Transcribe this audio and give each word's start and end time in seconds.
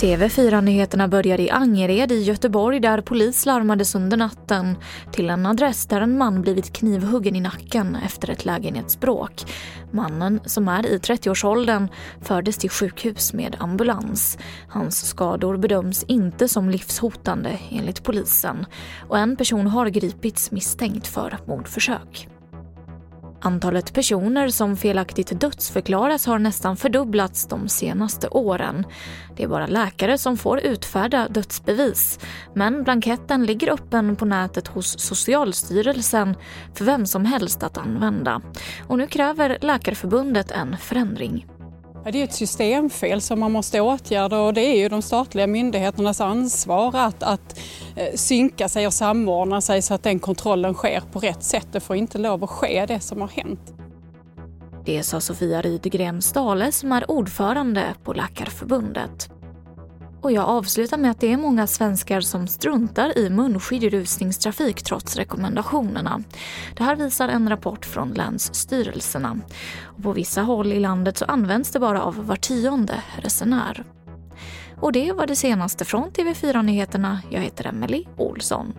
TV4-nyheterna 0.00 1.08
börjar 1.08 1.40
i 1.40 1.50
Angered 1.50 2.12
i 2.12 2.22
Göteborg 2.22 2.80
där 2.80 3.00
polis 3.00 3.46
larmades 3.46 3.94
under 3.94 4.16
natten 4.16 4.76
till 5.12 5.30
en 5.30 5.46
adress 5.46 5.86
där 5.86 6.00
en 6.00 6.18
man 6.18 6.42
blivit 6.42 6.72
knivhuggen 6.72 7.36
i 7.36 7.40
nacken 7.40 7.96
efter 8.06 8.30
ett 8.30 8.44
lägenhetsbråk. 8.44 9.44
Mannen, 9.90 10.40
som 10.44 10.68
är 10.68 10.86
i 10.86 10.98
30-årsåldern, 10.98 11.88
fördes 12.20 12.58
till 12.58 12.70
sjukhus 12.70 13.32
med 13.32 13.56
ambulans. 13.58 14.38
Hans 14.68 15.08
skador 15.08 15.56
bedöms 15.56 16.02
inte 16.02 16.48
som 16.48 16.70
livshotande 16.70 17.58
enligt 17.70 18.02
polisen 18.02 18.66
och 19.08 19.18
en 19.18 19.36
person 19.36 19.66
har 19.66 19.88
gripits 19.88 20.50
misstänkt 20.50 21.06
för 21.06 21.38
mordförsök. 21.46 22.28
Antalet 23.46 23.94
personer 23.94 24.48
som 24.48 24.76
felaktigt 24.76 25.40
dödsförklaras 25.40 26.26
har 26.26 26.38
nästan 26.38 26.76
fördubblats 26.76 27.46
de 27.48 27.68
senaste 27.68 28.28
åren. 28.28 28.86
Det 29.36 29.42
är 29.42 29.48
bara 29.48 29.66
läkare 29.66 30.18
som 30.18 30.36
får 30.36 30.60
utfärda 30.60 31.28
dödsbevis. 31.28 32.18
Men 32.54 32.82
blanketten 32.82 33.46
ligger 33.46 33.72
öppen 33.72 34.16
på 34.16 34.24
nätet 34.24 34.68
hos 34.68 35.00
Socialstyrelsen 35.00 36.36
för 36.74 36.84
vem 36.84 37.06
som 37.06 37.24
helst 37.24 37.62
att 37.62 37.78
använda. 37.78 38.40
Och 38.86 38.98
nu 38.98 39.06
kräver 39.06 39.58
Läkarförbundet 39.60 40.50
en 40.50 40.76
förändring. 40.76 41.46
Det 42.12 42.20
är 42.20 42.24
ett 42.24 42.34
systemfel 42.34 43.20
som 43.20 43.40
man 43.40 43.52
måste 43.52 43.80
åtgärda 43.80 44.40
och 44.40 44.54
det 44.54 44.60
är 44.60 44.76
ju 44.76 44.88
de 44.88 45.02
statliga 45.02 45.46
myndigheternas 45.46 46.20
ansvar 46.20 46.90
att, 46.94 47.22
att 47.22 47.58
eh, 47.96 48.14
synka 48.14 48.68
sig 48.68 48.86
och 48.86 48.92
samordna 48.92 49.60
sig 49.60 49.82
så 49.82 49.94
att 49.94 50.02
den 50.02 50.18
kontrollen 50.18 50.74
sker 50.74 51.02
på 51.12 51.18
rätt 51.18 51.42
sätt. 51.42 51.66
Det 51.72 51.80
får 51.80 51.96
inte 51.96 52.18
lov 52.18 52.44
att 52.44 52.50
ske 52.50 52.86
det 52.86 53.00
som 53.00 53.20
har 53.20 53.28
hänt. 53.28 53.74
Det 54.84 55.02
sa 55.02 55.20
Sofia 55.20 55.62
Rydgren 55.62 56.22
Stale 56.22 56.72
som 56.72 56.92
är 56.92 57.10
ordförande 57.10 57.94
på 58.04 58.12
Läkarförbundet. 58.12 59.30
Och 60.24 60.32
jag 60.32 60.44
avslutar 60.44 60.98
med 60.98 61.10
att 61.10 61.20
det 61.20 61.32
är 61.32 61.36
många 61.36 61.66
svenskar 61.66 62.20
som 62.20 62.46
struntar 62.46 63.18
i 63.18 63.30
munskydd 63.30 63.84
i 63.84 63.90
rusningstrafik 63.90 64.82
trots 64.82 65.16
rekommendationerna. 65.16 66.22
Det 66.76 66.84
här 66.84 66.96
visar 66.96 67.28
en 67.28 67.48
rapport 67.48 67.86
från 67.86 68.12
länsstyrelserna. 68.12 69.40
Och 69.84 70.02
på 70.02 70.12
vissa 70.12 70.42
håll 70.42 70.72
i 70.72 70.80
landet 70.80 71.18
så 71.18 71.24
används 71.24 71.70
det 71.70 71.80
bara 71.80 72.02
av 72.02 72.26
var 72.26 72.36
tionde 72.36 73.02
resenär. 73.18 73.84
Och 74.80 74.92
det 74.92 75.12
var 75.12 75.26
det 75.26 75.36
senaste 75.36 75.84
från 75.84 76.10
TV4 76.10 76.62
Nyheterna. 76.62 77.22
Jag 77.30 77.40
heter 77.40 77.66
Emily 77.66 78.04
Olsson. 78.16 78.72